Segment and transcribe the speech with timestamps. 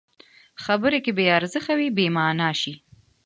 [0.63, 2.73] خبرې که بې ارزښته وي، بېمانا شي.